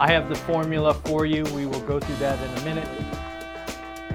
I 0.00 0.12
have 0.12 0.28
the 0.28 0.36
formula 0.36 0.94
for 0.94 1.26
you. 1.26 1.42
We 1.46 1.66
will 1.66 1.80
go 1.80 1.98
through 1.98 2.16
that 2.16 2.38
in 2.38 2.62
a 2.62 2.64
minute. 2.64 2.88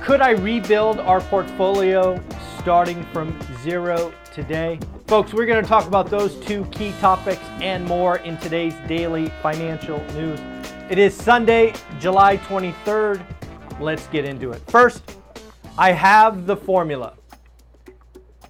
Could 0.01 0.21
I 0.21 0.29
rebuild 0.29 0.99
our 0.99 1.19
portfolio 1.19 2.23
starting 2.57 3.03
from 3.11 3.37
zero 3.63 4.13
today? 4.33 4.79
Folks, 5.07 5.33
we're 5.33 5.45
going 5.45 5.61
to 5.61 5.67
talk 5.67 5.85
about 5.85 6.09
those 6.09 6.35
two 6.37 6.63
key 6.71 6.93
topics 7.01 7.41
and 7.61 7.83
more 7.83 8.19
in 8.19 8.37
today's 8.37 8.73
daily 8.87 9.27
financial 9.41 10.01
news. 10.13 10.39
It 10.89 10.97
is 10.97 11.13
Sunday, 11.13 11.73
July 11.99 12.37
23rd. 12.37 13.21
Let's 13.81 14.07
get 14.07 14.23
into 14.23 14.53
it. 14.53 14.61
First, 14.69 15.17
I 15.77 15.91
have 15.91 16.45
the 16.45 16.55
formula. 16.55 17.15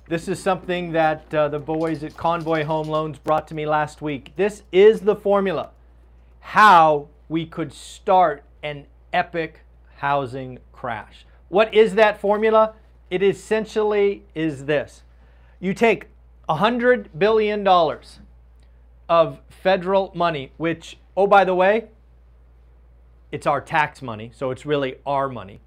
This 0.07 0.27
is 0.27 0.39
something 0.39 0.91
that 0.91 1.33
uh, 1.33 1.47
the 1.47 1.57
boys 1.57 2.03
at 2.03 2.15
Convoy 2.15 2.63
Home 2.63 2.87
Loans 2.87 3.17
brought 3.17 3.47
to 3.47 3.55
me 3.55 3.65
last 3.65 4.03
week. 4.03 4.35
This 4.35 4.61
is 4.71 5.01
the 5.01 5.15
formula 5.15 5.71
how 6.43 7.07
we 7.33 7.45
could 7.47 7.73
start 7.73 8.43
an 8.61 8.85
epic 9.11 9.61
housing 9.95 10.59
crash. 10.71 11.25
What 11.49 11.73
is 11.73 11.95
that 11.95 12.21
formula? 12.21 12.75
It 13.09 13.23
essentially 13.23 14.23
is 14.35 14.65
this. 14.65 15.01
You 15.59 15.73
take 15.73 16.09
$100 16.47 17.07
billion 17.17 17.67
of 19.09 19.39
federal 19.49 20.11
money, 20.13 20.51
which, 20.57 20.99
oh, 21.17 21.25
by 21.25 21.43
the 21.43 21.55
way, 21.55 21.85
it's 23.31 23.47
our 23.47 23.61
tax 23.61 24.03
money, 24.03 24.31
so 24.35 24.51
it's 24.51 24.63
really 24.63 24.97
our 25.03 25.27
money. 25.27 25.59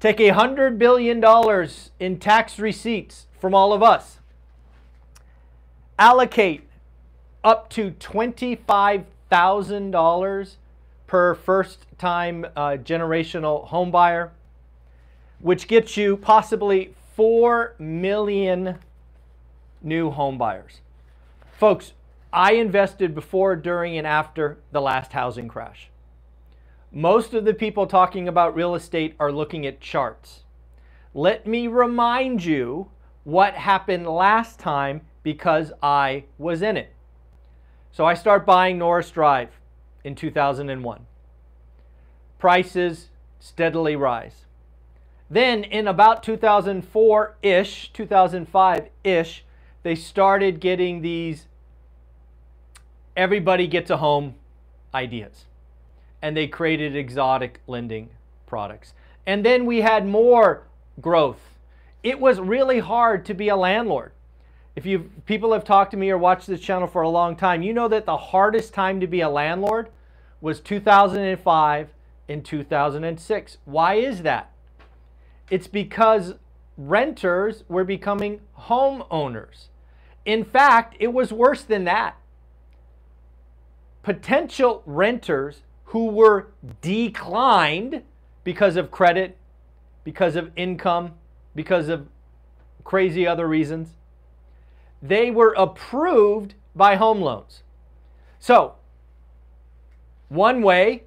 Take 0.00 0.18
$100 0.18 0.78
billion 0.78 1.22
in 2.00 2.18
tax 2.18 2.58
receipts 2.58 3.28
from 3.38 3.54
all 3.54 3.72
of 3.72 3.84
us. 3.84 4.18
Allocate 5.96 6.68
up 7.44 7.70
to 7.70 7.92
$25,000 7.92 10.56
per 11.06 11.34
first 11.34 11.86
time 11.98 12.44
uh, 12.56 12.76
generational 12.82 13.66
home 13.68 13.90
buyer, 13.90 14.32
which 15.40 15.68
gets 15.68 15.96
you 15.96 16.16
possibly 16.16 16.94
4 17.14 17.74
million 17.78 18.78
new 19.82 20.10
home 20.10 20.36
buyers. 20.36 20.80
Folks, 21.58 21.92
I 22.32 22.52
invested 22.52 23.14
before, 23.14 23.56
during, 23.56 23.96
and 23.96 24.06
after 24.06 24.58
the 24.72 24.80
last 24.80 25.12
housing 25.12 25.48
crash. 25.48 25.90
Most 26.92 27.34
of 27.34 27.44
the 27.44 27.54
people 27.54 27.86
talking 27.86 28.28
about 28.28 28.54
real 28.54 28.74
estate 28.74 29.14
are 29.18 29.32
looking 29.32 29.66
at 29.66 29.80
charts. 29.80 30.44
Let 31.14 31.46
me 31.46 31.66
remind 31.66 32.44
you 32.44 32.90
what 33.24 33.54
happened 33.54 34.06
last 34.06 34.58
time 34.58 35.02
because 35.22 35.72
I 35.82 36.24
was 36.38 36.62
in 36.62 36.76
it. 36.76 36.92
So 37.90 38.04
I 38.04 38.14
start 38.14 38.44
buying 38.44 38.78
Norris 38.78 39.10
Drive 39.10 39.48
in 40.06 40.14
2001. 40.14 41.06
Prices 42.38 43.08
steadily 43.40 43.96
rise. 43.96 44.46
Then 45.28 45.64
in 45.64 45.88
about 45.88 46.22
2004-ish, 46.22 47.92
2005-ish, 47.92 49.44
they 49.82 49.94
started 49.94 50.60
getting 50.60 51.02
these 51.02 51.46
everybody 53.16 53.66
gets 53.66 53.90
a 53.90 53.96
home 53.96 54.34
ideas. 54.94 55.46
And 56.22 56.36
they 56.36 56.46
created 56.46 56.94
exotic 56.94 57.60
lending 57.66 58.10
products. 58.46 58.94
And 59.26 59.44
then 59.44 59.66
we 59.66 59.80
had 59.80 60.06
more 60.06 60.66
growth 61.00 61.40
it 62.06 62.20
was 62.20 62.38
really 62.38 62.78
hard 62.78 63.26
to 63.26 63.34
be 63.34 63.48
a 63.48 63.56
landlord. 63.56 64.12
If 64.76 64.84
you 64.84 65.10
people 65.24 65.54
have 65.54 65.64
talked 65.64 65.90
to 65.92 65.96
me 65.96 66.10
or 66.10 66.18
watched 66.18 66.46
this 66.46 66.60
channel 66.60 66.86
for 66.86 67.00
a 67.00 67.08
long 67.08 67.34
time, 67.34 67.62
you 67.62 67.72
know 67.72 67.88
that 67.88 68.04
the 68.04 68.16
hardest 68.16 68.74
time 68.74 69.00
to 69.00 69.06
be 69.06 69.22
a 69.22 69.28
landlord 69.28 69.88
was 70.42 70.60
2005 70.60 71.88
and 72.28 72.44
2006. 72.44 73.58
Why 73.64 73.94
is 73.94 74.22
that? 74.22 74.52
It's 75.50 75.66
because 75.66 76.34
renters 76.76 77.64
were 77.68 77.84
becoming 77.84 78.40
homeowners. 78.60 79.68
In 80.26 80.44
fact, 80.44 80.96
it 81.00 81.12
was 81.12 81.32
worse 81.32 81.62
than 81.62 81.84
that. 81.84 82.16
Potential 84.02 84.82
renters 84.84 85.62
who 85.86 86.06
were 86.06 86.48
declined 86.82 88.02
because 88.44 88.76
of 88.76 88.90
credit, 88.90 89.38
because 90.04 90.36
of 90.36 90.50
income, 90.54 91.14
because 91.54 91.88
of 91.88 92.08
crazy 92.84 93.26
other 93.26 93.48
reasons. 93.48 93.90
They 95.08 95.30
were 95.30 95.54
approved 95.56 96.54
by 96.74 96.96
home 96.96 97.20
loans. 97.20 97.62
So, 98.38 98.74
one 100.28 100.62
way 100.62 101.04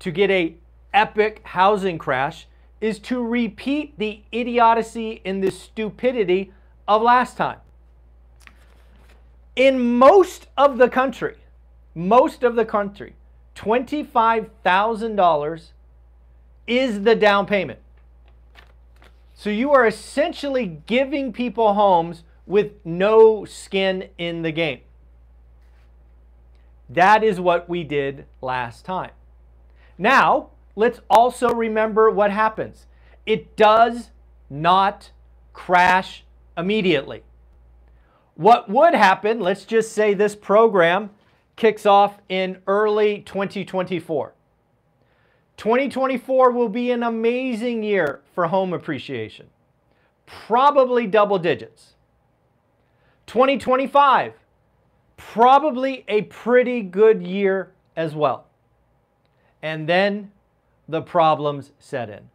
to 0.00 0.10
get 0.10 0.30
a 0.30 0.56
epic 0.92 1.40
housing 1.44 1.96
crash 1.98 2.48
is 2.80 2.98
to 2.98 3.24
repeat 3.24 3.96
the 3.98 4.22
idiocy 4.32 5.22
and 5.24 5.40
the 5.42 5.50
stupidity 5.50 6.52
of 6.88 7.00
last 7.02 7.36
time. 7.36 7.58
In 9.56 9.98
most 9.98 10.46
of 10.56 10.78
the 10.78 10.88
country, 10.88 11.36
most 11.94 12.42
of 12.42 12.56
the 12.56 12.64
country, 12.64 13.12
$25,000 13.56 15.62
is 16.66 17.02
the 17.02 17.14
down 17.14 17.44
payment. 17.46 17.78
So 19.34 19.50
you 19.50 19.70
are 19.72 19.86
essentially 19.86 20.80
giving 20.86 21.30
people 21.32 21.74
homes 21.74 22.24
with 22.50 22.72
no 22.84 23.44
skin 23.44 24.08
in 24.18 24.42
the 24.42 24.50
game. 24.50 24.80
That 26.88 27.22
is 27.22 27.38
what 27.38 27.68
we 27.68 27.84
did 27.84 28.26
last 28.42 28.84
time. 28.84 29.12
Now, 29.96 30.50
let's 30.74 31.00
also 31.08 31.54
remember 31.54 32.10
what 32.10 32.32
happens. 32.32 32.86
It 33.24 33.56
does 33.56 34.10
not 34.50 35.12
crash 35.52 36.24
immediately. 36.58 37.22
What 38.34 38.68
would 38.68 38.94
happen, 38.94 39.38
let's 39.38 39.64
just 39.64 39.92
say 39.92 40.12
this 40.12 40.34
program 40.34 41.10
kicks 41.54 41.86
off 41.86 42.18
in 42.28 42.58
early 42.66 43.20
2024. 43.20 44.34
2024 45.56 46.50
will 46.50 46.68
be 46.68 46.90
an 46.90 47.04
amazing 47.04 47.84
year 47.84 48.22
for 48.34 48.48
home 48.48 48.72
appreciation, 48.72 49.46
probably 50.26 51.06
double 51.06 51.38
digits. 51.38 51.94
2025, 53.30 54.32
probably 55.16 56.04
a 56.08 56.22
pretty 56.22 56.82
good 56.82 57.22
year 57.22 57.70
as 57.94 58.12
well. 58.12 58.48
And 59.62 59.88
then 59.88 60.32
the 60.88 61.00
problems 61.00 61.70
set 61.78 62.10
in. 62.10 62.28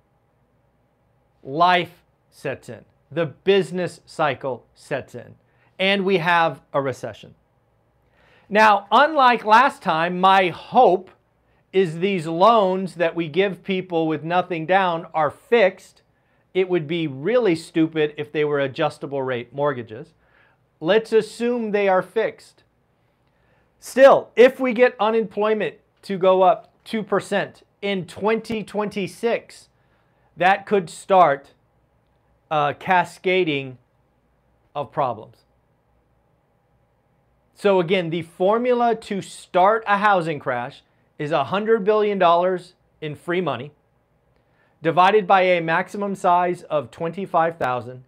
Life 1.43 2.01
sets 2.29 2.69
in. 2.69 2.85
The 3.11 3.25
business 3.25 3.99
cycle 4.05 4.65
sets 4.73 5.15
in. 5.15 5.35
And 5.77 6.05
we 6.05 6.19
have 6.19 6.61
a 6.71 6.81
recession. 6.81 7.35
Now, 8.47 8.87
unlike 8.89 9.43
last 9.43 9.81
time, 9.81 10.21
my 10.21 10.47
hope 10.47 11.11
is 11.73 11.99
these 11.99 12.25
loans 12.25 12.95
that 12.95 13.17
we 13.17 13.27
give 13.27 13.65
people 13.65 14.07
with 14.07 14.23
nothing 14.23 14.65
down 14.65 15.07
are 15.13 15.29
fixed. 15.29 16.03
It 16.53 16.69
would 16.69 16.87
be 16.87 17.05
really 17.05 17.57
stupid 17.57 18.13
if 18.15 18.31
they 18.31 18.45
were 18.45 18.61
adjustable 18.61 19.21
rate 19.21 19.53
mortgages. 19.53 20.13
Let's 20.79 21.13
assume 21.13 21.71
they 21.71 21.87
are 21.87 22.01
fixed. 22.01 22.63
Still, 23.79 24.29
if 24.35 24.59
we 24.59 24.73
get 24.73 24.95
unemployment 24.99 25.75
to 26.03 26.17
go 26.17 26.41
up 26.41 26.73
2% 26.85 27.61
in 27.81 28.05
2026, 28.05 29.69
that 30.37 30.65
could 30.65 30.89
start 30.89 31.51
a 32.51 32.75
cascading 32.77 33.77
of 34.75 34.91
problems. 34.91 35.37
So 37.53 37.79
again, 37.79 38.09
the 38.09 38.23
formula 38.23 38.95
to 38.95 39.21
start 39.21 39.83
a 39.87 39.97
housing 39.97 40.39
crash 40.39 40.83
is 41.17 41.31
$100 41.31 41.83
billion 41.85 42.21
in 43.01 43.15
free 43.15 43.41
money 43.41 43.71
divided 44.81 45.25
by 45.25 45.41
a 45.41 45.61
maximum 45.61 46.13
size 46.13 46.61
of 46.63 46.91
25,000 46.91 48.03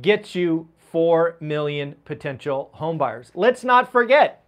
gets 0.00 0.34
you 0.34 0.68
4 0.90 1.36
million 1.40 1.96
potential 2.04 2.70
homebuyers. 2.78 3.30
Let's 3.34 3.64
not 3.64 3.90
forget, 3.90 4.44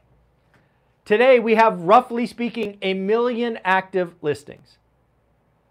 Today, 1.11 1.41
we 1.41 1.57
have 1.57 1.81
roughly 1.81 2.25
speaking 2.25 2.79
a 2.83 2.95
million 2.95 3.59
active 3.65 4.15
listings. 4.23 4.79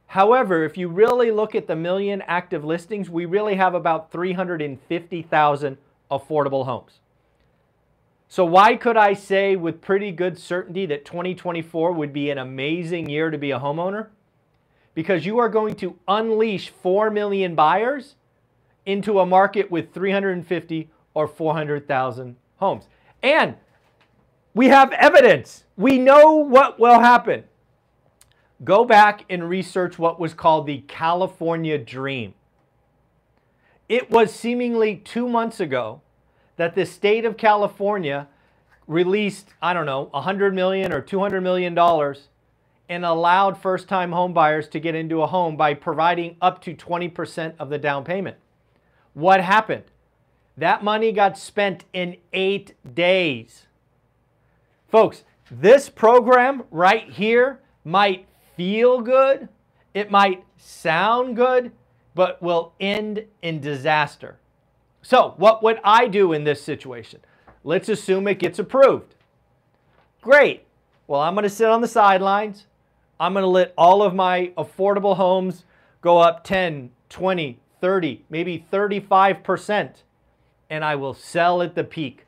However, 0.08 0.66
if 0.66 0.78
you 0.78 0.90
really 0.90 1.32
look 1.32 1.56
at 1.56 1.68
the 1.68 1.78
million 1.78 2.22
active 2.24 2.66
listings, 2.66 3.10
we 3.10 3.26
really 3.26 3.56
have 3.56 3.74
about 3.74 4.12
350,000 4.12 5.78
affordable 6.12 6.66
homes. 6.66 7.00
So, 8.28 8.44
why 8.44 8.76
could 8.76 8.98
I 8.98 9.14
say 9.14 9.56
with 9.56 9.80
pretty 9.80 10.12
good 10.12 10.38
certainty 10.38 10.86
that 10.88 11.06
2024 11.06 11.94
would 11.94 12.12
be 12.12 12.30
an 12.30 12.38
amazing 12.38 13.10
year 13.10 13.32
to 13.32 13.38
be 13.38 13.52
a 13.52 13.60
homeowner? 13.60 14.08
Because 14.94 15.26
you 15.26 15.38
are 15.38 15.48
going 15.48 15.76
to 15.76 15.98
unleash 16.08 16.70
4 16.70 17.12
million 17.12 17.56
buyers 17.56 18.16
into 18.90 19.20
a 19.20 19.26
market 19.26 19.70
with 19.70 19.94
350 19.94 20.90
or 21.14 21.28
400,000 21.28 22.36
homes. 22.58 22.88
And 23.22 23.56
we 24.54 24.68
have 24.70 24.92
evidence. 24.94 25.64
We 25.78 26.00
know 26.00 26.34
what 26.34 26.80
will 26.80 27.00
happen. 27.00 27.44
Go 28.64 28.84
back 28.84 29.26
and 29.30 29.48
research 29.48 30.00
what 30.00 30.20
was 30.20 30.34
called 30.34 30.66
the 30.66 30.80
California 30.88 31.78
Dream. 31.78 32.34
It 33.88 34.10
was 34.10 34.34
seemingly 34.34 34.96
two 34.98 35.30
months 35.30 35.60
ago 35.60 36.02
that 36.58 36.76
the 36.76 36.86
state 36.86 37.26
of 37.26 37.38
California 37.38 38.28
released, 38.88 39.54
I 39.62 39.74
don't 39.74 39.86
know, 39.86 40.10
100 40.12 40.54
million 40.54 40.92
or 40.92 41.00
200 41.00 41.42
million 41.42 41.76
dollars 41.76 42.28
and 42.90 43.06
allowed 43.06 43.56
first-time 43.56 44.12
home 44.12 44.34
buyers 44.34 44.68
to 44.70 44.80
get 44.80 44.96
into 44.96 45.22
a 45.22 45.28
home 45.28 45.56
by 45.56 45.76
providing 45.76 46.36
up 46.42 46.60
to 46.64 46.74
20% 46.74 47.54
of 47.60 47.70
the 47.70 47.78
down 47.78 48.04
payment. 48.04 48.36
What 49.20 49.42
happened? 49.42 49.84
That 50.56 50.82
money 50.82 51.12
got 51.12 51.38
spent 51.38 51.84
in 51.92 52.16
8 52.32 52.74
days. 52.96 53.66
Folks, 54.88 55.26
this 55.52 55.90
program 55.90 56.64
right 56.72 57.10
here 57.10 57.60
might 57.84 58.28
feel 58.56 59.02
good, 59.02 59.50
it 59.94 60.10
might 60.10 60.46
sound 60.56 61.36
good, 61.36 61.74
but 62.16 62.42
will 62.42 62.74
end 62.80 63.26
in 63.42 63.60
disaster. 63.60 64.40
So, 65.02 65.34
what 65.36 65.62
would 65.64 65.82
I 65.84 66.08
do 66.08 66.32
in 66.32 66.46
this 66.46 66.64
situation? 66.64 67.20
Let's 67.66 67.90
assume 67.90 68.26
it 68.26 68.40
gets 68.40 68.58
approved. 68.58 69.16
Great. 70.22 70.66
Well, 71.08 71.20
I'm 71.20 71.34
going 71.34 71.44
to 71.44 71.50
sit 71.50 71.68
on 71.68 71.82
the 71.82 71.90
sidelines. 71.90 72.68
I'm 73.20 73.34
going 73.34 73.44
to 73.44 73.50
let 73.50 73.74
all 73.78 74.02
of 74.02 74.16
my 74.16 74.54
affordable 74.58 75.18
homes 75.18 75.66
go 76.00 76.20
up 76.20 76.46
10, 76.46 76.92
20, 77.10 77.60
30, 77.82 78.26
maybe 78.30 78.66
35%, 78.72 79.92
and 80.70 80.84
I 80.84 80.96
will 80.96 81.14
sell 81.14 81.62
at 81.62 81.76
the 81.76 81.84
peak. 81.84 82.26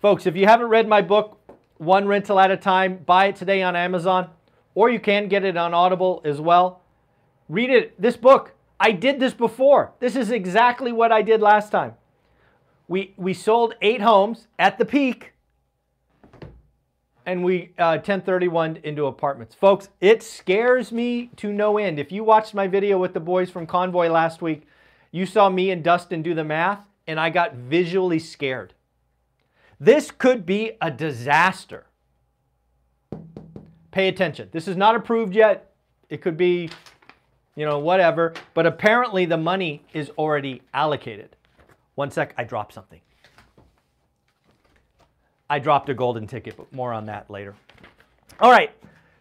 Folks, 0.00 0.26
if 0.26 0.36
you 0.36 0.46
haven't 0.46 0.68
read 0.68 0.88
my 0.88 1.02
book, 1.02 1.38
One 1.78 2.06
Rental 2.06 2.40
at 2.40 2.50
a 2.50 2.56
Time, 2.56 2.98
buy 2.98 3.26
it 3.26 3.36
today 3.36 3.62
on 3.62 3.76
Amazon, 3.76 4.30
or 4.74 4.90
you 4.90 5.00
can 5.00 5.28
get 5.28 5.44
it 5.44 5.56
on 5.56 5.74
Audible 5.74 6.22
as 6.24 6.40
well. 6.40 6.82
Read 7.48 7.70
it. 7.70 8.00
This 8.00 8.16
book, 8.16 8.54
I 8.80 8.92
did 8.92 9.20
this 9.20 9.34
before. 9.34 9.92
This 10.00 10.16
is 10.16 10.30
exactly 10.30 10.92
what 10.92 11.12
I 11.12 11.22
did 11.22 11.40
last 11.40 11.70
time. 11.70 11.94
We, 12.88 13.14
we 13.16 13.34
sold 13.34 13.74
eight 13.80 14.00
homes 14.00 14.48
at 14.58 14.78
the 14.78 14.84
peak 14.84 15.32
and 17.24 17.44
we 17.44 17.72
uh, 17.78 17.96
1031 17.96 18.80
into 18.82 19.06
apartments. 19.06 19.54
Folks, 19.54 19.88
it 20.00 20.22
scares 20.22 20.92
me 20.92 21.30
to 21.36 21.52
no 21.52 21.78
end. 21.78 21.98
If 21.98 22.10
you 22.10 22.24
watched 22.24 22.54
my 22.54 22.66
video 22.66 22.98
with 22.98 23.14
the 23.14 23.20
boys 23.20 23.50
from 23.50 23.66
Convoy 23.66 24.08
last 24.08 24.42
week, 24.42 24.66
you 25.12 25.26
saw 25.26 25.48
me 25.48 25.70
and 25.70 25.84
Dustin 25.84 26.22
do 26.22 26.34
the 26.34 26.42
math, 26.42 26.80
and 27.06 27.20
I 27.20 27.30
got 27.30 27.54
visually 27.54 28.18
scared. 28.18 28.74
This 29.78 30.10
could 30.10 30.46
be 30.46 30.72
a 30.80 30.90
disaster. 30.90 31.86
Pay 33.90 34.08
attention. 34.08 34.48
This 34.52 34.66
is 34.66 34.76
not 34.76 34.96
approved 34.96 35.34
yet. 35.34 35.74
It 36.08 36.22
could 36.22 36.36
be, 36.36 36.70
you 37.56 37.66
know, 37.66 37.78
whatever. 37.78 38.32
But 38.54 38.66
apparently 38.66 39.26
the 39.26 39.36
money 39.36 39.84
is 39.92 40.10
already 40.10 40.62
allocated. 40.72 41.36
One 41.94 42.10
sec, 42.10 42.32
I 42.38 42.44
dropped 42.44 42.72
something. 42.72 43.00
I 45.50 45.58
dropped 45.58 45.90
a 45.90 45.94
golden 45.94 46.26
ticket, 46.26 46.56
but 46.56 46.72
more 46.72 46.94
on 46.94 47.04
that 47.06 47.28
later. 47.28 47.54
All 48.40 48.50
right. 48.50 48.70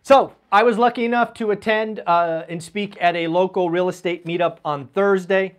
So 0.04 0.34
I 0.52 0.64
was 0.64 0.78
lucky 0.78 1.04
enough 1.04 1.34
to 1.36 1.52
attend 1.52 2.02
uh, 2.08 2.44
and 2.48 2.64
speak 2.64 2.98
at 3.02 3.16
a 3.16 3.28
local 3.28 3.70
real 3.70 3.90
estate 3.90 4.26
meetup 4.26 4.58
on 4.64 4.88
Thursday. 4.88 5.58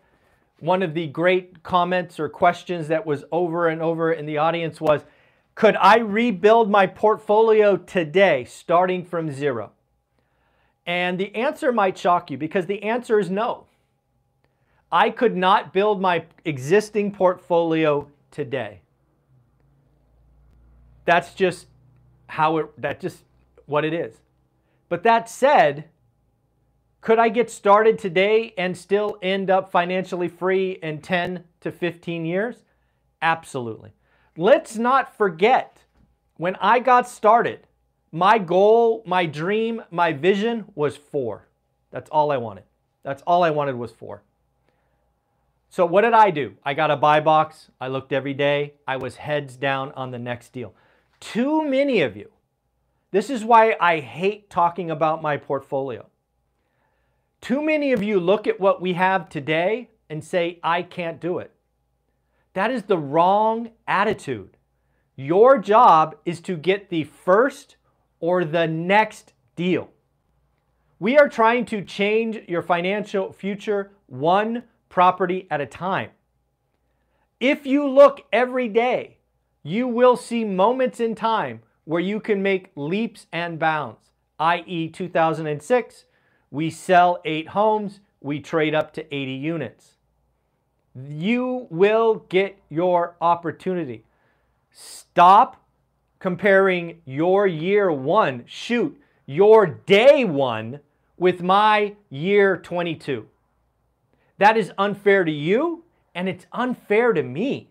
One 0.62 0.84
of 0.84 0.94
the 0.94 1.08
great 1.08 1.64
comments 1.64 2.20
or 2.20 2.28
questions 2.28 2.86
that 2.86 3.04
was 3.04 3.24
over 3.32 3.66
and 3.66 3.82
over 3.82 4.12
in 4.12 4.26
the 4.26 4.38
audience 4.38 4.80
was, 4.80 5.02
could 5.56 5.74
I 5.74 5.98
rebuild 5.98 6.70
my 6.70 6.86
portfolio 6.86 7.76
today, 7.76 8.44
starting 8.44 9.04
from 9.04 9.32
zero? 9.32 9.72
And 10.86 11.18
the 11.18 11.34
answer 11.34 11.72
might 11.72 11.98
shock 11.98 12.30
you 12.30 12.38
because 12.38 12.66
the 12.66 12.84
answer 12.84 13.18
is 13.18 13.28
no. 13.28 13.66
I 14.92 15.10
could 15.10 15.36
not 15.36 15.72
build 15.72 16.00
my 16.00 16.26
existing 16.44 17.10
portfolio 17.10 18.08
today. 18.30 18.82
That's 21.06 21.34
just 21.34 21.66
how 22.28 22.58
it, 22.58 22.80
that 22.80 23.00
just 23.00 23.24
what 23.66 23.84
it 23.84 23.92
is. 23.92 24.14
But 24.88 25.02
that 25.02 25.28
said, 25.28 25.86
could 27.02 27.18
I 27.18 27.28
get 27.28 27.50
started 27.50 27.98
today 27.98 28.54
and 28.56 28.78
still 28.78 29.18
end 29.22 29.50
up 29.50 29.72
financially 29.72 30.28
free 30.28 30.78
in 30.82 31.00
10 31.02 31.42
to 31.60 31.72
15 31.72 32.24
years? 32.24 32.64
Absolutely. 33.20 33.92
Let's 34.36 34.76
not 34.76 35.16
forget 35.18 35.78
when 36.36 36.54
I 36.60 36.78
got 36.78 37.08
started, 37.08 37.66
my 38.12 38.38
goal, 38.38 39.02
my 39.04 39.26
dream, 39.26 39.82
my 39.90 40.12
vision 40.12 40.64
was 40.76 40.96
four. 40.96 41.48
That's 41.90 42.08
all 42.08 42.30
I 42.30 42.36
wanted. 42.36 42.64
That's 43.02 43.22
all 43.22 43.42
I 43.42 43.50
wanted 43.50 43.74
was 43.74 43.90
four. 43.90 44.22
So 45.70 45.84
what 45.84 46.02
did 46.02 46.12
I 46.12 46.30
do? 46.30 46.54
I 46.64 46.72
got 46.74 46.92
a 46.92 46.96
buy 46.96 47.18
box. 47.18 47.68
I 47.80 47.88
looked 47.88 48.12
every 48.12 48.34
day. 48.34 48.74
I 48.86 48.96
was 48.96 49.16
heads 49.16 49.56
down 49.56 49.90
on 49.92 50.12
the 50.12 50.18
next 50.20 50.52
deal. 50.52 50.72
Too 51.18 51.68
many 51.68 52.00
of 52.02 52.16
you. 52.16 52.30
This 53.10 53.28
is 53.28 53.44
why 53.44 53.76
I 53.80 53.98
hate 53.98 54.50
talking 54.50 54.90
about 54.90 55.20
my 55.20 55.36
portfolio. 55.36 56.06
Too 57.42 57.60
many 57.60 57.92
of 57.92 58.02
you 58.02 58.18
look 58.18 58.46
at 58.46 58.60
what 58.60 58.80
we 58.80 58.94
have 58.94 59.28
today 59.28 59.90
and 60.08 60.24
say, 60.24 60.60
I 60.62 60.82
can't 60.82 61.20
do 61.20 61.38
it. 61.38 61.52
That 62.54 62.70
is 62.70 62.84
the 62.84 62.96
wrong 62.96 63.72
attitude. 63.86 64.56
Your 65.16 65.58
job 65.58 66.16
is 66.24 66.40
to 66.42 66.56
get 66.56 66.88
the 66.88 67.04
first 67.04 67.76
or 68.20 68.44
the 68.44 68.66
next 68.66 69.32
deal. 69.56 69.90
We 70.98 71.18
are 71.18 71.28
trying 71.28 71.66
to 71.66 71.84
change 71.84 72.38
your 72.48 72.62
financial 72.62 73.32
future 73.32 73.90
one 74.06 74.62
property 74.88 75.48
at 75.50 75.60
a 75.60 75.66
time. 75.66 76.10
If 77.40 77.66
you 77.66 77.88
look 77.88 78.20
every 78.32 78.68
day 78.68 79.18
you 79.62 79.86
will 79.86 80.16
see 80.16 80.44
moments 80.44 81.00
in 81.00 81.14
time 81.14 81.62
where 81.84 82.00
you 82.00 82.20
can 82.20 82.42
make 82.42 82.70
leaps 82.74 83.26
and 83.32 83.58
bounds, 83.58 84.10
i.e., 84.38 84.88
2006, 84.88 86.04
we 86.52 86.68
sell 86.68 87.18
eight 87.24 87.48
homes, 87.48 88.00
we 88.20 88.38
trade 88.38 88.74
up 88.74 88.92
to 88.92 89.12
80 89.12 89.32
units. 89.32 89.96
You 90.94 91.66
will 91.70 92.26
get 92.28 92.60
your 92.68 93.16
opportunity. 93.22 94.04
Stop 94.70 95.64
comparing 96.18 97.00
your 97.06 97.46
year 97.46 97.90
one, 97.90 98.44
shoot, 98.46 99.00
your 99.24 99.66
day 99.66 100.26
one 100.26 100.80
with 101.16 101.42
my 101.42 101.96
year 102.10 102.58
22. 102.58 103.26
That 104.36 104.58
is 104.58 104.72
unfair 104.76 105.24
to 105.24 105.32
you 105.32 105.84
and 106.14 106.28
it's 106.28 106.44
unfair 106.52 107.14
to 107.14 107.22
me. 107.22 107.70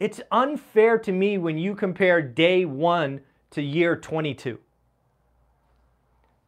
It's 0.00 0.20
unfair 0.32 0.98
to 0.98 1.12
me 1.12 1.38
when 1.38 1.56
you 1.56 1.76
compare 1.76 2.20
day 2.20 2.64
one 2.64 3.20
to 3.52 3.62
year 3.62 3.94
22. 3.94 4.58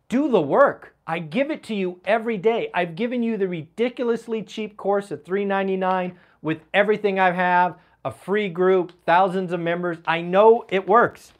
Do 0.08 0.30
the 0.30 0.40
work. 0.40 0.94
I 1.06 1.18
give 1.18 1.50
it 1.50 1.62
to 1.64 1.74
you 1.74 2.00
every 2.04 2.38
day. 2.38 2.70
I've 2.74 2.96
given 2.96 3.22
you 3.22 3.36
the 3.36 3.48
ridiculously 3.48 4.42
cheap 4.42 4.76
course 4.76 5.12
at 5.12 5.24
$3.99 5.24 6.14
with 6.42 6.60
everything 6.72 7.18
I 7.18 7.32
have, 7.32 7.76
a 8.04 8.10
free 8.10 8.48
group, 8.48 8.92
thousands 9.04 9.52
of 9.52 9.60
members. 9.60 9.98
I 10.06 10.20
know 10.20 10.64
it 10.68 10.86
works. 10.86 11.32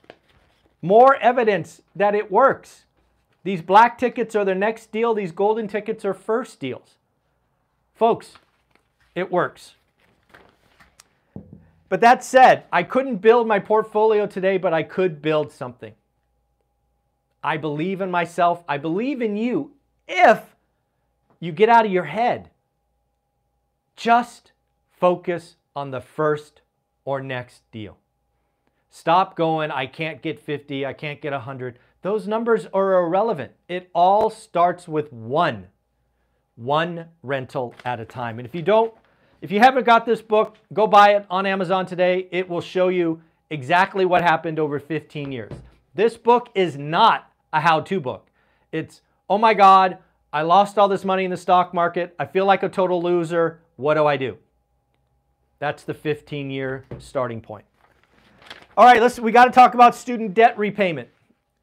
More 0.82 1.16
evidence 1.16 1.82
that 1.96 2.14
it 2.14 2.30
works. 2.30 2.84
These 3.44 3.62
black 3.62 3.98
tickets 3.98 4.34
are 4.34 4.44
the 4.44 4.54
next 4.54 4.92
deal, 4.92 5.14
these 5.14 5.32
golden 5.32 5.68
tickets 5.68 6.04
are 6.04 6.14
first 6.14 6.60
deals. 6.60 6.96
Folks, 7.94 8.34
it 9.14 9.32
works. 9.32 9.75
But 11.88 12.00
that 12.02 12.22
said, 12.22 12.64
I 12.70 12.82
couldn't 12.82 13.16
build 13.16 13.48
my 13.48 13.58
portfolio 13.58 14.26
today, 14.26 14.58
but 14.58 14.75
I 14.75 14.82
could 14.82 15.22
build 15.22 15.50
something. 15.50 15.94
I 17.42 17.57
believe 17.57 18.00
in 18.00 18.11
myself. 18.11 18.64
I 18.68 18.78
believe 18.78 19.23
in 19.23 19.37
you 19.37 19.73
if 20.07 20.40
you 21.40 21.52
get 21.52 21.68
out 21.68 21.87
of 21.87 21.92
your 21.92 22.04
head. 22.04 22.50
Just 23.97 24.52
focus 24.90 25.57
on 25.75 25.90
the 25.90 26.00
first 26.00 26.62
or 27.04 27.21
next 27.21 27.62
deal. 27.71 27.99
Stop 28.90 29.37
going, 29.37 29.71
I 29.71 29.87
can't 29.87 30.23
get 30.23 30.40
50, 30.40 30.87
I 30.87 30.92
can't 30.92 31.21
get 31.21 31.33
100. 31.33 31.78
Those 32.02 32.26
numbers 32.26 32.66
are 32.73 33.00
irrelevant. 33.00 33.52
It 33.68 33.90
all 33.95 34.30
starts 34.30 34.88
with 34.88 35.12
one, 35.12 35.66
one 36.57 37.07
rental 37.23 37.75
at 37.85 38.00
a 38.00 38.04
time. 38.04 38.38
And 38.38 38.47
if 38.47 38.54
you 38.54 38.62
don't, 38.62 38.92
if 39.40 39.50
you 39.50 39.61
haven't 39.61 39.85
got 39.85 40.07
this 40.07 40.23
book, 40.23 40.57
go 40.73 40.87
buy 40.87 41.14
it 41.14 41.26
on 41.30 41.47
Amazon 41.47 41.87
today. 41.87 42.28
It 42.33 42.49
will 42.49 42.61
show 42.61 42.88
you 42.88 43.21
exactly 43.50 44.04
what 44.04 44.23
happened 44.23 44.59
over 44.59 44.80
15 44.80 45.30
years. 45.30 45.52
This 45.98 46.16
book 46.16 46.50
is 46.54 46.78
not 46.78 47.28
a 47.52 47.58
how 47.58 47.80
to 47.80 47.98
book. 47.98 48.28
It's, 48.70 49.00
oh 49.28 49.36
my 49.36 49.52
God, 49.52 49.98
I 50.32 50.42
lost 50.42 50.78
all 50.78 50.86
this 50.86 51.04
money 51.04 51.24
in 51.24 51.32
the 51.32 51.36
stock 51.36 51.74
market. 51.74 52.14
I 52.20 52.24
feel 52.24 52.44
like 52.44 52.62
a 52.62 52.68
total 52.68 53.02
loser. 53.02 53.62
What 53.74 53.94
do 53.94 54.06
I 54.06 54.16
do? 54.16 54.36
That's 55.58 55.82
the 55.82 55.94
15 55.94 56.52
year 56.52 56.84
starting 56.98 57.40
point. 57.40 57.64
All 58.76 58.84
right, 58.84 59.02
let's 59.02 59.18
we 59.18 59.32
got 59.32 59.46
to 59.46 59.50
talk 59.50 59.74
about 59.74 59.96
student 59.96 60.34
debt 60.34 60.56
repayment. 60.56 61.08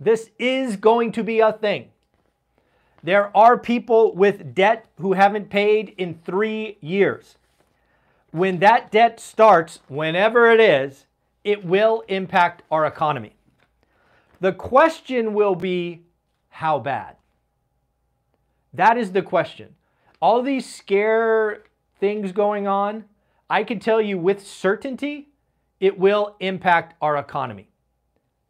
This 0.02 0.30
is 0.38 0.76
going 0.76 1.14
to 1.14 1.24
be 1.24 1.40
a 1.40 1.54
thing. 1.54 1.88
There 3.04 3.32
are 3.38 3.58
people 3.58 4.14
with 4.16 4.54
debt 4.54 4.86
who 5.00 5.14
haven't 5.14 5.50
paid 5.50 5.96
in 5.98 6.20
3 6.26 6.80
years. 6.82 7.38
When 8.32 8.60
that 8.60 8.92
debt 8.92 9.22
starts, 9.22 9.80
whenever 9.88 10.52
it 10.52 10.60
is, 10.60 11.06
it 11.46 11.64
will 11.64 12.04
impact 12.10 12.64
our 12.70 12.86
economy. 12.86 13.35
The 14.40 14.54
question 14.54 15.34
will 15.34 15.56
be 15.56 16.04
how 16.50 16.80
bad? 16.80 17.16
That 18.74 18.98
is 18.98 19.12
the 19.12 19.22
question. 19.22 19.76
All 20.22 20.42
these 20.42 20.72
scare 20.72 21.64
things 22.00 22.32
going 22.32 22.68
on, 22.68 23.06
I 23.50 23.64
can 23.64 23.80
tell 23.80 24.02
you 24.02 24.18
with 24.18 24.46
certainty 24.46 25.30
it 25.80 26.00
will 26.00 26.36
impact 26.40 26.96
our 27.02 27.18
economy. 27.18 27.70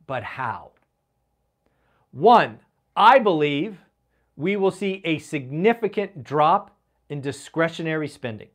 But 0.07 0.23
how? 0.23 0.71
One, 2.11 2.59
I 2.95 3.19
believe 3.19 3.79
we 4.35 4.55
will 4.55 4.71
see 4.71 5.01
a 5.03 5.19
significant 5.19 6.23
drop 6.23 6.75
in 7.09 7.21
discretionary 7.21 8.07
spending. 8.07 8.49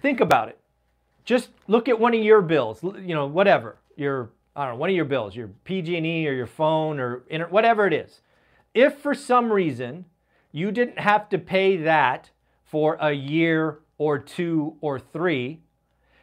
Think 0.00 0.20
about 0.20 0.48
it. 0.48 0.58
Just 1.24 1.50
look 1.68 1.88
at 1.88 2.00
one 2.00 2.14
of 2.14 2.22
your 2.22 2.42
bills, 2.42 2.82
you 2.82 3.14
know, 3.14 3.26
whatever, 3.26 3.76
your 3.96 4.30
I 4.56 4.64
don't 4.64 4.74
know, 4.74 4.80
one 4.80 4.90
of 4.90 4.96
your 4.96 5.04
bills, 5.04 5.36
your 5.36 5.48
PG&E 5.64 6.26
or 6.28 6.32
your 6.32 6.46
phone 6.46 6.98
or 6.98 7.24
whatever 7.50 7.86
it 7.86 7.92
is. 7.92 8.20
If 8.74 8.98
for 8.98 9.14
some 9.14 9.52
reason 9.52 10.06
you 10.52 10.72
didn't 10.72 10.98
have 10.98 11.28
to 11.30 11.38
pay 11.38 11.76
that 11.78 12.30
for 12.64 12.96
a 13.00 13.12
year 13.12 13.80
or 13.98 14.18
two 14.18 14.76
or 14.80 14.98
three, 14.98 15.60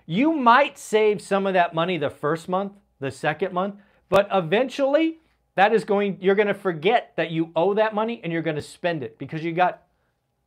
you 0.06 0.34
might 0.34 0.78
save 0.78 1.22
some 1.22 1.46
of 1.46 1.54
that 1.54 1.74
money 1.74 1.98
the 1.98 2.10
first 2.10 2.48
month, 2.48 2.74
the 3.00 3.12
second 3.12 3.54
month, 3.54 3.76
but 4.10 4.28
eventually 4.32 5.20
that 5.56 5.74
is 5.74 5.84
going 5.84 6.18
you're 6.22 6.36
going 6.36 6.48
to 6.48 6.54
forget 6.54 7.14
that 7.18 7.32
you 7.32 7.52
owe 7.56 7.74
that 7.74 7.94
money 7.94 8.22
and 8.24 8.32
you're 8.32 8.42
going 8.42 8.56
to 8.56 8.62
spend 8.62 9.04
it 9.04 9.18
because 9.18 9.44
you 9.44 9.52
got 9.52 9.84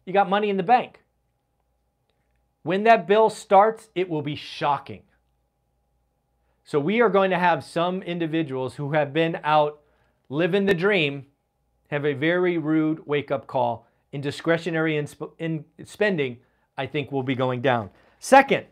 you 0.07 0.13
got 0.13 0.31
money 0.31 0.49
in 0.51 0.57
the 0.57 0.63
bank. 0.63 1.03
When 2.63 2.85
that 2.85 3.07
bill 3.07 3.31
starts, 3.31 3.89
it 3.95 4.09
will 4.09 4.23
be 4.23 4.37
shocking. 4.37 5.03
So 6.71 6.79
we 6.79 7.01
are 7.01 7.09
going 7.09 7.31
to 7.31 7.37
have 7.37 7.65
some 7.65 8.01
individuals 8.01 8.77
who 8.77 8.93
have 8.93 9.13
been 9.13 9.41
out 9.43 9.81
living 10.29 10.67
the 10.67 10.73
dream 10.73 11.27
have 11.89 12.07
a 12.07 12.13
very 12.13 12.59
rude 12.59 13.05
wake 13.09 13.33
up 13.33 13.49
call 13.49 13.89
in 14.13 14.21
discretionary 14.21 14.97
in, 14.97 15.09
in 15.41 15.65
spending, 15.85 16.39
I 16.79 16.87
think 16.87 17.11
will 17.11 17.25
be 17.25 17.35
going 17.35 17.61
down. 17.61 17.91
Second, 18.21 18.67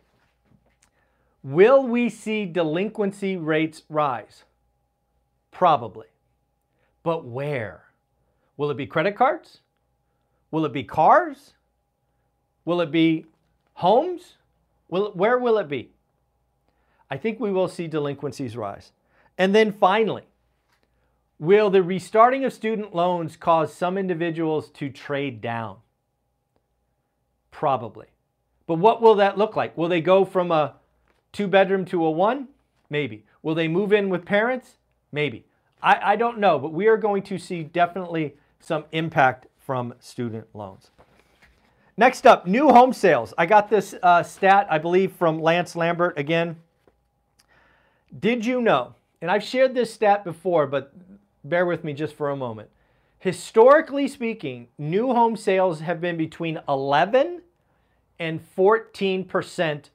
will 1.43 1.89
we 1.89 2.09
see 2.09 2.47
delinquency 2.47 3.37
rates 3.37 3.83
rise? 3.89 4.45
Probably. 5.51 6.07
But 7.03 7.25
where? 7.25 7.83
Will 8.57 8.71
it 8.71 8.77
be 8.77 8.87
credit 8.87 9.17
cards? 9.17 9.59
Will 10.53 10.65
it 10.65 10.73
be 10.73 10.85
cars? 10.85 11.55
Will 12.65 12.81
it 12.81 12.93
be 12.93 13.27
homes? 13.73 14.35
Will, 14.89 15.11
where 15.15 15.41
will 15.41 15.59
it 15.59 15.69
be? 15.69 15.91
I 17.11 17.17
think 17.17 17.41
we 17.41 17.53
will 17.53 17.69
see 17.69 17.87
delinquencies 17.87 18.57
rise. 18.57 18.93
And 19.37 19.55
then 19.55 19.73
finally, 19.73 20.25
will 21.39 21.71
the 21.71 21.83
restarting 21.83 22.45
of 22.45 22.53
student 22.53 22.95
loans 22.95 23.37
cause 23.37 23.73
some 23.73 23.97
individuals 23.97 24.71
to 24.71 24.91
trade 24.91 25.41
down? 25.41 25.77
Probably. 27.51 28.07
But 28.67 28.75
what 28.75 29.01
will 29.01 29.15
that 29.17 29.39
look 29.39 29.57
like? 29.57 29.77
Will 29.77 29.89
they 29.89 30.01
go 30.01 30.25
from 30.25 30.53
a 30.53 30.75
two 31.33 31.49
bedroom 31.49 31.85
to 31.87 32.05
a 32.05 32.11
one? 32.11 32.49
Maybe. 32.91 33.25
Will 33.43 33.55
they 33.55 33.69
move 33.69 33.93
in 33.93 34.09
with 34.09 34.25
parents? 34.25 34.77
Maybe. 35.13 35.47
I, 35.83 36.13
I 36.13 36.17
don't 36.17 36.39
know, 36.39 36.59
but 36.59 36.73
we 36.73 36.89
are 36.89 36.97
going 36.97 37.23
to 37.25 37.39
see 37.39 37.63
definitely 37.63 38.35
some 38.61 38.85
impact 38.93 39.47
from 39.59 39.95
student 40.01 40.47
loans. 40.55 40.91
Next 41.97 42.27
up, 42.27 42.47
new 42.47 42.69
home 42.69 42.93
sales. 42.93 43.35
I 43.39 43.47
got 43.47 43.71
this 43.71 43.95
uh, 44.03 44.23
stat, 44.23 44.67
I 44.71 44.79
believe, 44.79 45.13
from 45.13 45.41
Lance 45.41 45.75
Lambert 45.75 46.19
again. 46.19 46.57
Did 48.17 48.45
you 48.47 48.61
know, 48.61 48.95
and 49.21 49.31
I've 49.31 49.43
shared 49.43 49.75
this 49.75 49.93
stat 49.93 50.25
before, 50.25 50.67
but 50.67 50.93
bear 51.45 51.67
with 51.67 51.85
me 51.85 51.93
just 51.93 52.15
for 52.15 52.31
a 52.31 52.37
moment. 52.37 52.71
Historically 53.19 54.07
speaking, 54.07 54.69
new 54.79 55.13
home 55.13 55.37
sales 55.37 55.81
have 55.81 56.01
been 56.01 56.17
between 56.17 56.61
11 56.69 57.43
and 58.19 58.41
14% 58.57 59.91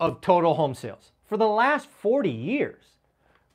of 0.00 0.20
total 0.20 0.54
home 0.54 0.74
sales 0.74 1.10
for 1.26 1.36
the 1.36 1.46
last 1.46 1.88
40 1.90 2.30
years, 2.30 2.84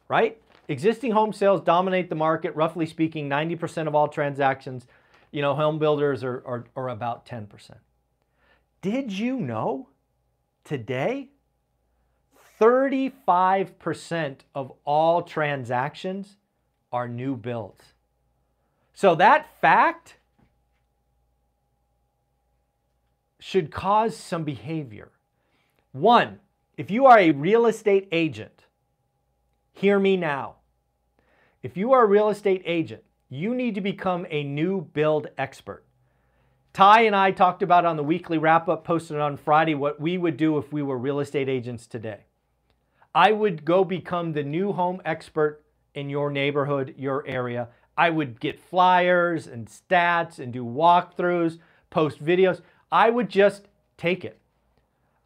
right? 0.08 0.39
Existing 0.67 1.12
home 1.12 1.34
sales 1.34 1.62
dominate 1.62 2.10
the 2.10 2.15
market, 2.15 2.55
roughly 2.55 2.86
speaking, 2.86 3.29
90% 3.29 3.88
of 3.88 3.96
all 3.96 4.08
transactions. 4.08 4.88
You 5.32 5.41
know, 5.41 5.55
home 5.55 5.79
builders 5.79 6.24
are, 6.24 6.43
are, 6.46 6.65
are 6.75 6.89
about 6.89 7.25
10%. 7.25 7.48
Did 8.82 9.12
you 9.12 9.39
know 9.39 9.89
today 10.63 11.29
35% 12.60 14.38
of 14.54 14.72
all 14.86 15.22
transactions 15.22 16.38
are 16.92 17.08
new 17.08 17.36
builds. 17.36 17.94
So 18.94 19.16
that 19.16 19.48
fact 19.60 20.18
should 23.40 23.72
cause 23.72 24.16
some 24.16 24.44
behavior. 24.44 25.12
One, 25.92 26.40
if 26.78 26.90
you 26.90 27.06
are 27.06 27.20
a 27.20 27.32
real 27.32 27.66
estate 27.66 28.08
agent, 28.12 28.66
hear 29.74 30.00
me 30.00 30.16
now. 30.16 30.56
If 31.62 31.76
you 31.76 31.92
are 31.94 32.04
a 32.04 32.08
real 32.08 32.30
estate 32.30 32.62
agent, 32.66 33.04
you 33.30 33.56
need 33.56 33.76
to 33.76 33.82
become 33.82 34.28
a 34.30 34.44
new 34.44 34.82
build 34.82 35.28
expert. 35.38 35.84
Ty 36.72 37.02
and 37.02 37.16
I 37.16 37.32
talked 37.32 37.62
about 37.62 37.86
on 37.86 37.98
the 37.98 38.04
weekly 38.04 38.38
wrap 38.38 38.68
up 38.68 38.84
posted 38.84 39.20
on 39.20 39.38
Friday 39.38 39.76
what 39.76 40.00
we 40.00 40.18
would 40.18 40.38
do 40.38 40.58
if 40.58 40.72
we 40.72 40.82
were 40.82 40.98
real 40.98 41.20
estate 41.20 41.50
agents 41.50 41.86
today. 41.86 42.22
I 43.15 43.32
would 43.32 43.65
go 43.65 43.84
become 43.84 44.34
the 44.34 44.43
new 44.43 44.72
home 44.72 45.01
expert 45.05 45.63
in 45.93 46.10
your 46.10 46.32
neighborhood, 46.32 46.96
your 46.98 47.25
area. 47.27 47.70
I 47.96 48.10
would 48.10 48.39
get 48.39 48.60
flyers 48.60 49.46
and 49.46 49.67
stats 49.67 50.39
and 50.39 50.51
do 50.51 50.65
walkthroughs, 50.65 51.60
post 51.89 52.24
videos. 52.24 52.62
I 52.91 53.10
would 53.10 53.29
just 53.29 53.67
take 53.98 54.25
it. 54.25 54.39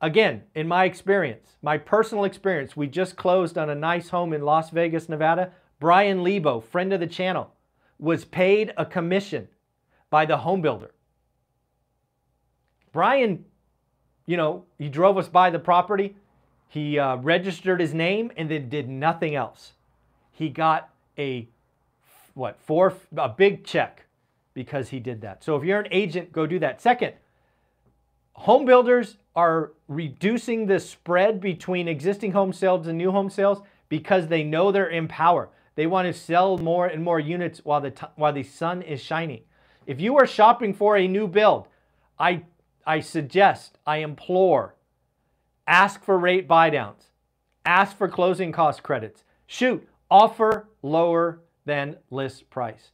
Again, 0.01 0.43
in 0.53 0.67
my 0.67 0.85
experience, 0.85 1.55
my 1.61 1.77
personal 1.77 2.25
experience, 2.25 2.75
we 2.75 2.87
just 2.87 3.15
closed 3.15 3.57
on 3.57 3.69
a 3.69 3.75
nice 3.75 4.09
home 4.09 4.33
in 4.33 4.41
Las 4.41 4.69
Vegas, 4.69 5.09
Nevada. 5.09 5.51
Brian 5.79 6.23
Lebo, 6.23 6.59
friend 6.59 6.91
of 6.91 6.99
the 6.99 7.07
channel, 7.07 7.51
was 7.97 8.25
paid 8.25 8.73
a 8.77 8.85
commission 8.85 9.47
by 10.09 10.25
the 10.25 10.37
home 10.37 10.61
builder. 10.61 10.91
Brian, 12.91 13.45
you 14.25 14.37
know, 14.37 14.65
he 14.77 14.89
drove 14.89 15.17
us 15.17 15.27
by 15.27 15.49
the 15.49 15.59
property. 15.59 16.15
He 16.67 16.99
uh, 16.99 17.17
registered 17.17 17.79
his 17.79 17.93
name 17.93 18.31
and 18.35 18.49
then 18.49 18.69
did 18.69 18.89
nothing 18.89 19.35
else. 19.35 19.73
He 20.31 20.49
got 20.49 20.89
a 21.17 21.47
what 22.33 22.59
four 22.59 22.93
a 23.15 23.29
big 23.29 23.65
check 23.65 24.05
because 24.53 24.89
he 24.89 24.99
did 24.99 25.21
that. 25.21 25.43
So 25.43 25.55
if 25.55 25.63
you're 25.63 25.79
an 25.79 25.87
agent, 25.91 26.31
go 26.31 26.45
do 26.45 26.59
that. 26.59 26.81
Second, 26.81 27.13
home 28.33 28.65
builders 28.65 29.17
are 29.35 29.71
reducing 29.87 30.65
the 30.65 30.79
spread 30.79 31.39
between 31.39 31.87
existing 31.87 32.31
home 32.31 32.53
sales 32.53 32.87
and 32.87 32.97
new 32.97 33.11
home 33.11 33.29
sales 33.29 33.61
because 33.89 34.27
they 34.27 34.43
know 34.43 34.71
they're 34.71 34.89
in 34.89 35.07
power. 35.07 35.49
They 35.75 35.87
want 35.87 36.07
to 36.07 36.13
sell 36.13 36.57
more 36.57 36.87
and 36.87 37.03
more 37.03 37.19
units 37.19 37.61
while 37.63 37.81
the 37.81 37.93
while 38.15 38.33
the 38.33 38.43
sun 38.43 38.81
is 38.81 39.01
shining. 39.01 39.41
If 39.85 40.01
you 40.01 40.17
are 40.17 40.27
shopping 40.27 40.73
for 40.73 40.97
a 40.97 41.07
new 41.07 41.27
build, 41.27 41.67
I 42.19 42.43
I 42.85 42.99
suggest, 42.99 43.77
I 43.85 43.97
implore 43.97 44.75
Ask 45.67 46.03
for 46.03 46.17
rate 46.17 46.47
buydowns. 46.47 47.09
Ask 47.65 47.97
for 47.97 48.07
closing 48.07 48.51
cost 48.51 48.81
credits. 48.81 49.23
Shoot, 49.45 49.87
offer 50.09 50.69
lower 50.81 51.41
than 51.65 51.97
list 52.09 52.49
price. 52.49 52.91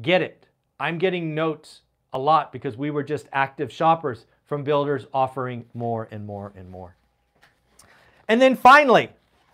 Get 0.00 0.22
it. 0.22 0.46
I'm 0.80 0.98
getting 0.98 1.34
notes 1.34 1.82
a 2.12 2.18
lot 2.18 2.52
because 2.52 2.76
we 2.76 2.90
were 2.90 3.02
just 3.02 3.28
active 3.32 3.70
shoppers 3.70 4.26
from 4.46 4.64
builders 4.64 5.06
offering 5.12 5.66
more 5.74 6.08
and 6.10 6.26
more 6.26 6.52
and 6.56 6.70
more. 6.70 6.96
And 8.28 8.40
then 8.40 8.56
finally, 8.56 9.10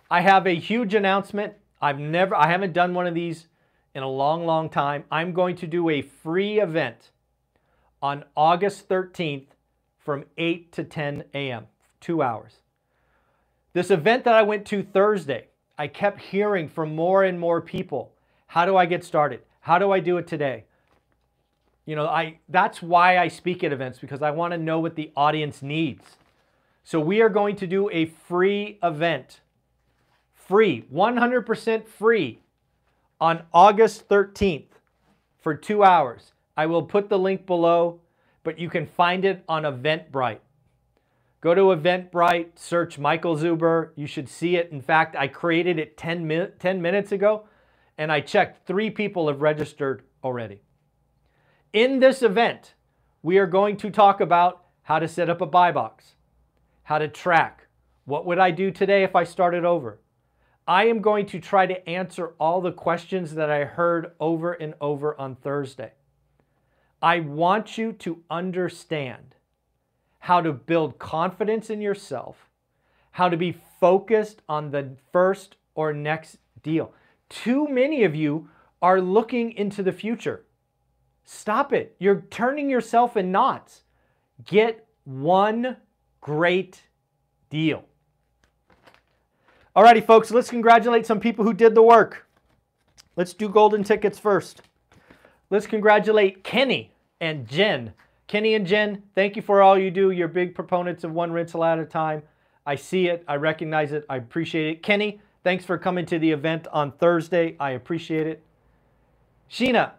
I 0.09 0.21
have 0.21 0.47
a 0.47 0.55
huge 0.55 0.93
announcement. 0.93 1.53
I've 1.81 1.99
never, 1.99 2.35
I 2.35 2.47
haven't 2.47 2.73
done 2.73 2.93
one 2.93 3.07
of 3.07 3.13
these 3.13 3.47
in 3.93 4.03
a 4.03 4.09
long, 4.09 4.45
long 4.45 4.69
time. 4.69 5.03
I'm 5.11 5.33
going 5.33 5.55
to 5.57 5.67
do 5.67 5.89
a 5.89 6.01
free 6.01 6.59
event 6.59 7.11
on 8.01 8.23
August 8.35 8.87
13th 8.89 9.47
from 9.97 10.25
8 10.37 10.71
to 10.73 10.83
10 10.83 11.23
a.m., 11.33 11.67
two 12.03 12.21
hours. 12.21 12.53
This 13.73 13.89
event 13.89 14.23
that 14.25 14.35
I 14.35 14.43
went 14.43 14.65
to 14.67 14.83
Thursday, 14.83 15.47
I 15.77 15.87
kept 15.87 16.21
hearing 16.21 16.69
from 16.69 16.95
more 16.95 17.23
and 17.23 17.39
more 17.39 17.61
people 17.61 18.13
how 18.53 18.67
do 18.67 18.77
I 18.77 18.85
get 18.85 19.03
started? 19.03 19.39
How 19.61 19.79
do 19.79 19.91
I 19.91 19.99
do 19.99 20.17
it 20.17 20.27
today? 20.27 20.65
You 21.87 21.95
know, 21.95 22.05
I 22.05 22.37
that's 22.49 22.83
why 22.83 23.17
I 23.17 23.27
speak 23.27 23.63
at 23.63 23.73
events 23.73 23.97
because 23.97 24.21
I 24.21 24.29
want 24.29 24.51
to 24.51 24.59
know 24.59 24.79
what 24.79 24.95
the 24.95 25.11
audience 25.15 25.63
needs. 25.63 26.03
So 26.83 26.99
we 26.99 27.19
are 27.21 27.29
going 27.29 27.55
to 27.55 27.65
do 27.65 27.89
a 27.89 28.05
free 28.05 28.77
event. 28.83 29.39
Free, 30.35 30.85
100% 30.93 31.87
free 31.87 32.41
on 33.19 33.41
August 33.51 34.07
13th 34.07 34.67
for 35.41 35.55
2 35.55 35.83
hours. 35.83 36.33
I 36.55 36.67
will 36.67 36.83
put 36.83 37.09
the 37.09 37.17
link 37.17 37.47
below, 37.47 38.01
but 38.43 38.59
you 38.59 38.69
can 38.69 38.85
find 38.85 39.25
it 39.25 39.43
on 39.49 39.63
Eventbrite. 39.63 40.41
Go 41.43 41.53
to 41.53 41.75
Eventbrite, 41.75 42.57
search 42.57 42.97
Michael 42.97 43.35
Zuber. 43.35 43.89
You 43.97 44.07
should 44.07 44.29
see 44.29 44.55
it. 44.55 44.71
In 44.71 44.79
fact, 44.79 45.13
I 45.13 45.27
created 45.27 45.77
it 45.77 45.97
10, 45.97 46.25
min- 46.25 46.53
10 46.57 46.81
minutes 46.81 47.11
ago 47.11 47.43
and 47.97 48.13
I 48.13 48.21
checked, 48.21 48.65
three 48.65 48.89
people 48.89 49.27
have 49.27 49.41
registered 49.41 50.03
already. 50.23 50.61
In 51.73 51.99
this 51.99 52.21
event, 52.21 52.75
we 53.23 53.39
are 53.39 53.45
going 53.45 53.75
to 53.75 53.89
talk 53.91 54.21
about 54.21 54.67
how 54.83 54.99
to 54.99 55.07
set 55.09 55.29
up 55.29 55.41
a 55.41 55.45
buy 55.45 55.73
box, 55.73 56.13
how 56.83 56.97
to 56.97 57.09
track. 57.09 57.67
What 58.05 58.25
would 58.25 58.39
I 58.39 58.51
do 58.51 58.71
today 58.71 59.03
if 59.03 59.13
I 59.13 59.25
started 59.25 59.65
over? 59.65 59.99
I 60.65 60.85
am 60.85 61.01
going 61.01 61.25
to 61.25 61.41
try 61.41 61.65
to 61.65 61.89
answer 61.89 62.35
all 62.39 62.61
the 62.61 62.71
questions 62.71 63.35
that 63.35 63.49
I 63.49 63.65
heard 63.65 64.13
over 64.17 64.53
and 64.53 64.75
over 64.79 65.19
on 65.19 65.35
Thursday. 65.35 65.91
I 67.01 67.19
want 67.19 67.77
you 67.77 67.91
to 67.91 68.23
understand 68.31 69.35
how 70.23 70.39
to 70.39 70.53
build 70.53 70.97
confidence 70.99 71.69
in 71.69 71.81
yourself, 71.81 72.49
how 73.11 73.27
to 73.27 73.35
be 73.35 73.51
focused 73.81 74.41
on 74.47 74.71
the 74.71 74.89
first 75.11 75.57
or 75.75 75.91
next 75.91 76.37
deal. 76.61 76.93
Too 77.27 77.67
many 77.67 78.05
of 78.05 78.15
you 78.15 78.47
are 78.81 79.01
looking 79.01 79.51
into 79.51 79.83
the 79.83 79.91
future. 79.91 80.45
Stop 81.25 81.73
it. 81.73 81.97
You're 81.99 82.21
turning 82.29 82.69
yourself 82.69 83.17
in 83.17 83.33
knots. 83.33 83.81
Get 84.45 84.87
one 85.03 85.75
great 86.21 86.83
deal. 87.49 87.83
Alrighty, 89.75 90.05
folks, 90.05 90.31
let's 90.31 90.49
congratulate 90.49 91.05
some 91.05 91.19
people 91.19 91.43
who 91.43 91.53
did 91.53 91.75
the 91.75 91.83
work. 91.83 92.29
Let's 93.17 93.33
do 93.33 93.49
golden 93.49 93.83
tickets 93.83 94.19
first. 94.19 94.61
Let's 95.49 95.67
congratulate 95.67 96.45
Kenny 96.45 96.93
and 97.19 97.45
Jen. 97.45 97.91
Kenny 98.33 98.55
and 98.55 98.65
Jen, 98.65 99.03
thank 99.13 99.35
you 99.35 99.43
for 99.43 99.61
all 99.61 99.77
you 99.77 99.91
do. 99.91 100.09
You're 100.09 100.27
big 100.27 100.55
proponents 100.55 101.03
of 101.03 101.11
one 101.11 101.31
rental 101.31 101.63
at 101.63 101.77
a 101.77 101.85
time. 101.85 102.23
I 102.65 102.73
see 102.73 103.07
it, 103.07 103.23
I 103.27 103.35
recognize 103.35 103.91
it, 103.91 104.07
I 104.09 104.15
appreciate 104.15 104.71
it. 104.71 104.81
Kenny, 104.81 105.21
thanks 105.43 105.65
for 105.65 105.77
coming 105.77 106.03
to 106.07 106.17
the 106.17 106.31
event 106.31 106.65
on 106.73 106.93
Thursday. 106.93 107.55
I 107.59 107.73
appreciate 107.73 108.25
it. 108.25 108.41
Sheena, 109.51 109.91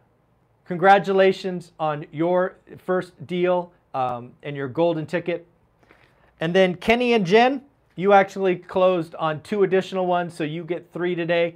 congratulations 0.64 1.70
on 1.78 2.06
your 2.10 2.56
first 2.84 3.24
deal 3.24 3.70
um, 3.94 4.32
and 4.42 4.56
your 4.56 4.66
golden 4.66 5.06
ticket. 5.06 5.46
And 6.40 6.52
then 6.52 6.74
Kenny 6.74 7.12
and 7.12 7.24
Jen, 7.24 7.62
you 7.94 8.14
actually 8.14 8.56
closed 8.56 9.14
on 9.14 9.42
two 9.42 9.62
additional 9.62 10.06
ones, 10.06 10.34
so 10.34 10.42
you 10.42 10.64
get 10.64 10.92
three 10.92 11.14
today. 11.14 11.54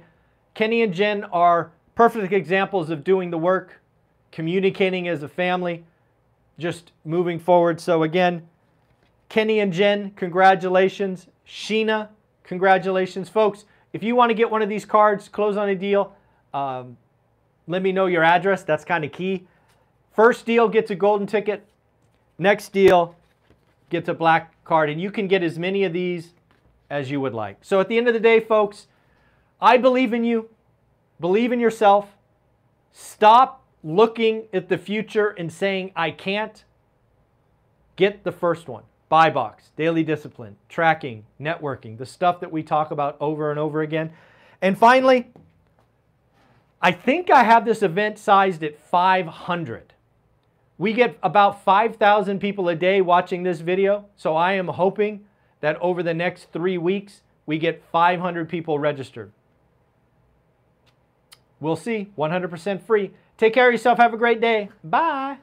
Kenny 0.53 0.81
and 0.83 0.93
Jen 0.93 1.25
are 1.25 1.73
perfect 1.95 2.31
examples 2.31 2.89
of 2.89 3.03
doing 3.03 3.31
the 3.31 3.37
work, 3.37 3.81
communicating 4.31 5.09
as 5.09 5.23
a 5.23 5.27
family, 5.27 5.83
just 6.59 6.91
moving 7.05 7.39
forward. 7.39 7.81
So 7.81 8.03
again, 8.03 8.47
Kenny 9.29 9.59
and 9.59 9.73
Jen, 9.73 10.11
congratulations. 10.11 11.27
Sheena, 11.47 12.09
congratulations. 12.43 13.29
Folks, 13.29 13.65
if 13.93 14.03
you 14.03 14.15
want 14.15 14.29
to 14.29 14.35
get 14.35 14.51
one 14.51 14.61
of 14.61 14.69
these 14.69 14.85
cards, 14.85 15.29
close 15.29 15.57
on 15.57 15.69
a 15.69 15.75
deal, 15.75 16.15
um, 16.53 16.97
let 17.67 17.81
me 17.81 17.91
know 17.91 18.05
your 18.05 18.23
address. 18.23 18.63
That's 18.63 18.83
kind 18.83 19.03
of 19.03 19.11
key. 19.11 19.47
First 20.13 20.45
deal 20.45 20.67
gets 20.67 20.91
a 20.91 20.95
golden 20.95 21.25
ticket. 21.25 21.65
Next 22.37 22.73
deal 22.73 23.15
gets 23.89 24.09
a 24.09 24.13
black 24.13 24.53
card. 24.63 24.89
And 24.89 24.99
you 25.01 25.11
can 25.11 25.27
get 25.27 25.43
as 25.43 25.57
many 25.57 25.83
of 25.83 25.93
these 25.93 26.33
as 26.89 27.09
you 27.09 27.21
would 27.21 27.33
like. 27.33 27.57
So 27.61 27.79
at 27.79 27.87
the 27.87 27.97
end 27.97 28.07
of 28.07 28.13
the 28.13 28.19
day, 28.19 28.39
folks, 28.39 28.87
I 29.61 29.77
believe 29.77 30.13
in 30.13 30.23
you. 30.23 30.49
Believe 31.19 31.51
in 31.51 31.59
yourself. 31.59 32.07
Stop 32.91 33.58
looking 33.83 34.47
at 34.53 34.69
the 34.69 34.77
future 34.77 35.29
and 35.29 35.51
saying, 35.51 35.91
I 35.95 36.11
can't. 36.11 36.63
Get 37.95 38.23
the 38.23 38.31
first 38.31 38.67
one. 38.67 38.83
Buy 39.09 39.29
box, 39.29 39.71
daily 39.75 40.03
discipline, 40.03 40.55
tracking, 40.69 41.25
networking, 41.41 41.97
the 41.97 42.05
stuff 42.05 42.39
that 42.41 42.51
we 42.51 42.61
talk 42.61 42.91
about 42.91 43.17
over 43.19 43.49
and 43.49 43.59
over 43.59 43.81
again. 43.81 44.11
And 44.61 44.77
finally, 44.77 45.27
I 46.81 46.91
think 46.91 47.29
I 47.29 47.43
have 47.43 47.65
this 47.65 47.81
event 47.81 48.17
sized 48.19 48.63
at 48.63 48.79
500. 48.79 49.93
We 50.77 50.93
get 50.93 51.17
about 51.21 51.63
5,000 51.63 52.39
people 52.39 52.69
a 52.69 52.75
day 52.75 53.01
watching 53.01 53.43
this 53.43 53.59
video, 53.59 54.05
so 54.15 54.35
I 54.35 54.53
am 54.53 54.67
hoping 54.69 55.25
that 55.59 55.75
over 55.81 56.01
the 56.01 56.13
next 56.13 56.53
three 56.53 56.77
weeks, 56.77 57.21
we 57.45 57.57
get 57.57 57.83
500 57.91 58.47
people 58.47 58.79
registered. 58.79 59.31
We'll 61.59 61.75
see, 61.75 62.11
100% 62.17 62.81
free. 62.81 63.11
Take 63.39 63.53
care 63.53 63.67
of 63.67 63.71
yourself. 63.71 63.97
Have 63.97 64.13
a 64.13 64.17
great 64.17 64.41
day. 64.41 64.69
Bye. 64.83 65.37